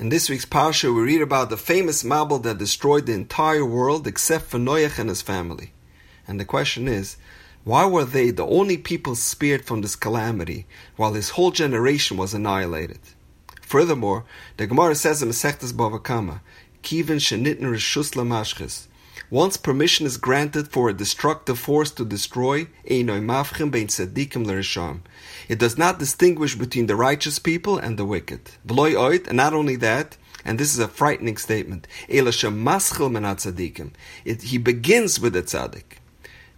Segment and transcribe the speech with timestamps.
[0.00, 4.06] In this week's Parsha, we read about the famous Mabul that destroyed the entire world
[4.06, 5.74] except for Noach and his family.
[6.26, 7.18] And the question is,
[7.64, 10.66] why were they the only people spared from this calamity
[10.96, 13.00] while his whole generation was annihilated?
[13.60, 14.24] Furthermore,
[14.56, 16.40] the Gemara says in Masechtas Bava Kama,
[16.82, 18.86] Kivin shenitn rishus lamashchis.
[19.32, 23.06] Once permission is granted for a destructive force to destroy, it
[25.56, 28.50] does not distinguish between the righteous people and the wicked.
[28.68, 32.24] And not only that, and this is a frightening statement, it,
[34.42, 35.98] he begins with the tzaddik,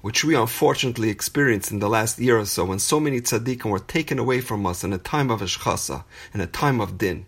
[0.00, 3.80] which we unfortunately experienced in the last year or so when so many tzaddikim were
[3.80, 7.26] taken away from us in a time of eshchasa, in a time of din.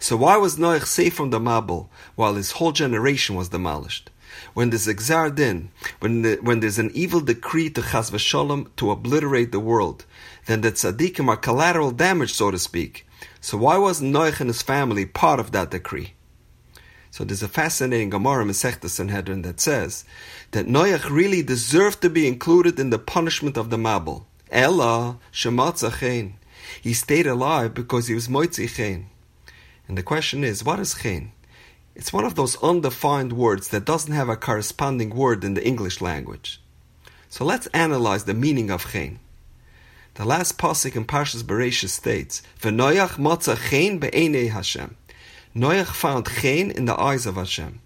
[0.00, 4.10] So why was Noach safe from the Mabul while his whole generation was demolished?
[4.54, 8.68] When there's a gzar din, when, the, when there's an evil decree to chas v'shalom
[8.76, 10.04] to obliterate the world,
[10.46, 13.06] then the tzaddikim are collateral damage, so to speak.
[13.40, 16.14] So why wasn't Noach and his family part of that decree?
[17.10, 20.04] So there's a fascinating Gemara Masechta Sanhedrin that says
[20.52, 24.24] that Noach really deserved to be included in the punishment of the Mabul.
[24.50, 26.32] Ella shematza
[26.80, 29.10] He stayed alive because he was moitzi chen.
[29.88, 31.32] And the question is, what is chen?
[31.94, 36.00] It's one of those undefined words that doesn't have a corresponding word in the English
[36.00, 36.60] language.
[37.28, 39.18] So let's analyze the meaning of chen.
[40.14, 44.96] The last pasuk in Parshas Bereshit states, "V'noyach motza chen be'enei Hashem."
[45.54, 47.80] Noach found chen in the eyes of Hashem.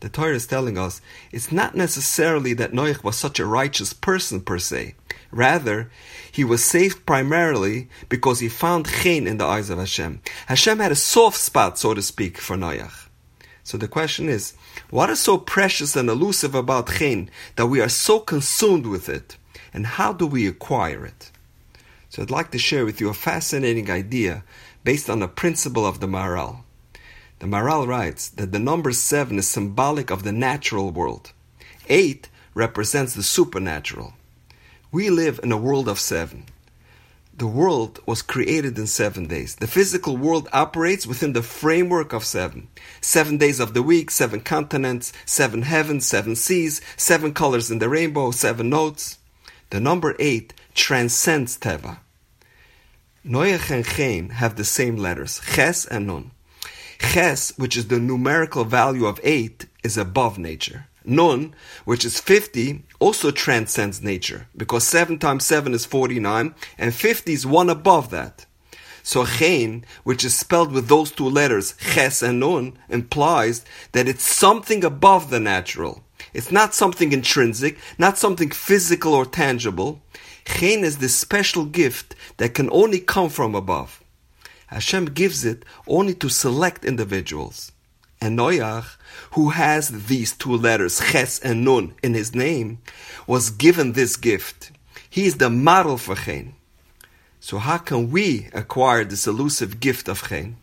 [0.00, 1.00] The Torah is telling us
[1.32, 4.94] it's not necessarily that Noach was such a righteous person per se.
[5.32, 5.90] Rather,
[6.30, 10.20] he was saved primarily because he found chen in the eyes of Hashem.
[10.46, 13.07] Hashem had a soft spot, so to speak, for Noach.
[13.68, 14.54] So the question is,
[14.88, 19.36] what is so precious and elusive about chen that we are so consumed with it?
[19.74, 21.30] And how do we acquire it?
[22.08, 24.42] So I'd like to share with you a fascinating idea
[24.84, 26.60] based on a principle of the Maharal.
[27.40, 31.32] The Maharal writes that the number seven is symbolic of the natural world.
[31.90, 34.14] Eight represents the supernatural.
[34.90, 36.46] We live in a world of seven
[37.38, 39.54] the world was created in seven days.
[39.54, 42.66] The physical world operates within the framework of seven.
[43.00, 47.88] Seven days of the week, seven continents, seven heavens, seven seas, seven colors in the
[47.88, 49.18] rainbow, seven notes.
[49.70, 51.98] The number eight transcends Teva.
[53.24, 56.32] Noach and Chen have the same letters, Ches and Nun.
[56.98, 60.86] Ches, which is the numerical value of eight, is above nature.
[61.08, 61.54] Nun,
[61.84, 67.46] which is 50, also transcends nature, because 7 times 7 is 49, and 50 is
[67.46, 68.46] one above that.
[69.02, 74.22] So Chen, which is spelled with those two letters, Ches and Nun, implies that it's
[74.22, 76.04] something above the natural.
[76.34, 80.02] It's not something intrinsic, not something physical or tangible.
[80.44, 84.04] Chen is this special gift that can only come from above.
[84.66, 87.72] Hashem gives it only to select individuals.
[88.20, 88.96] And Noach,
[89.32, 92.78] who has these two letters, Ches and Nun, in his name,
[93.26, 94.72] was given this gift.
[95.08, 96.54] He is the model for Chen.
[97.40, 100.56] So how can we acquire this elusive gift of Chen?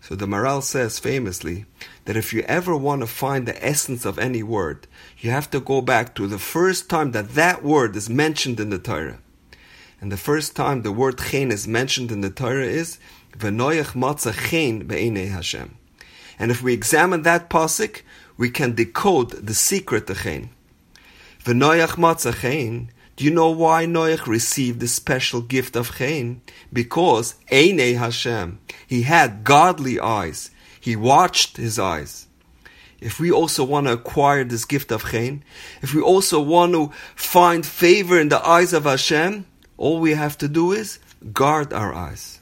[0.00, 1.66] So the Maharal says famously
[2.06, 4.88] that if you ever want to find the essence of any word,
[5.18, 8.70] you have to go back to the first time that that word is mentioned in
[8.70, 9.18] the Torah.
[10.00, 12.98] And the first time the word chen is mentioned in the Torah is
[13.38, 15.76] V'noyach matzah chen be'enei Hashem.
[16.42, 18.02] And if we examine that pasuk,
[18.36, 20.50] we can decode the secret Chen.
[21.44, 22.90] V'noyach matzah Chen.
[23.14, 26.40] Do you know why Noach received the special gift of Chen?
[26.72, 28.58] Because Einei Hashem.
[28.88, 30.50] He had godly eyes.
[30.80, 32.26] He watched his eyes.
[33.00, 35.44] If we also want to acquire this gift of Chen,
[35.80, 40.36] if we also want to find favor in the eyes of Hashem, all we have
[40.38, 40.98] to do is
[41.32, 42.40] guard our eyes.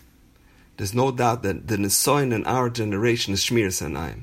[0.80, 4.22] There's no doubt that the Nisoin in our generation is Shmiras Einayim.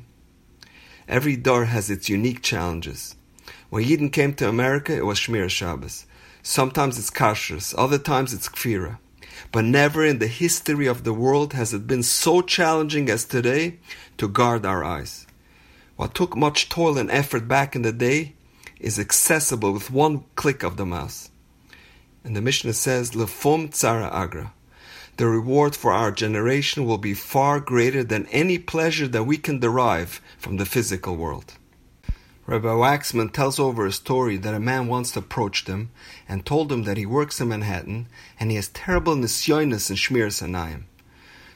[1.08, 3.16] Every dor has its unique challenges.
[3.70, 6.08] When Yidden came to America, it was Shmiras Shabbos.
[6.42, 8.98] Sometimes it's kashrus, other times it's kfira.
[9.52, 13.78] But never in the history of the world has it been so challenging as today
[14.18, 15.28] to guard our eyes.
[15.96, 18.34] What took much toil and effort back in the day
[18.80, 21.30] is accessible with one click of the mouse.
[22.24, 24.54] And the Mishnah says, Lefum tzara agra
[25.18, 29.60] the reward for our generation will be far greater than any pleasure that we can
[29.60, 31.56] derive from the physical world.
[32.46, 35.90] Rabbi Waxman tells over a story that a man once approached him
[36.30, 38.08] and told him that he works in Manhattan
[38.40, 40.84] and he has terrible nisyonis and shmiras einayim.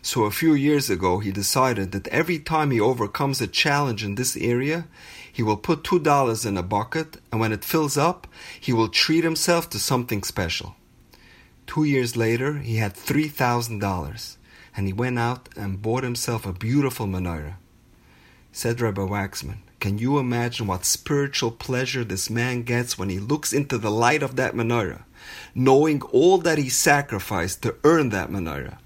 [0.02, 4.16] So a few years ago he decided that every time he overcomes a challenge in
[4.16, 4.88] this area,
[5.32, 8.28] he will put two dollars in a bucket and when it fills up,
[8.60, 10.76] he will treat himself to something special.
[11.68, 14.38] Two years later, he had $3,000.
[14.76, 17.56] and he went out and bought himself a beautiful menorah.
[18.52, 23.54] Said Rabbi Waxman, Can you imagine what spiritual pleasure this man gets when he looks
[23.54, 25.04] into the light of that menorah,
[25.56, 28.78] knowing all that he sacrificed to earn that menorah?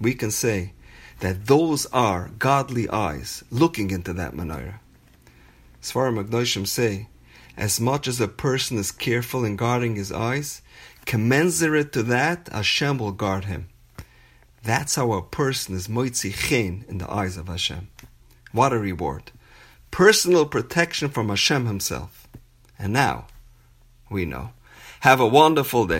[0.00, 0.72] We can say
[1.20, 4.78] that those are godly eyes looking into that menorah.
[5.82, 7.08] Seforim Hakedoshim say,
[7.56, 10.62] as much as a person is careful in guarding his eyes,
[11.06, 13.68] commensurate to that, Hashem will guard him.
[14.62, 17.88] That's how a person is moitzi chen in the eyes of Hashem.
[18.52, 19.30] What a reward.
[19.90, 22.28] Personal protection from Hashem himself.
[22.78, 23.26] And now,
[24.10, 24.50] we know.
[25.00, 25.94] Have a wonderful day.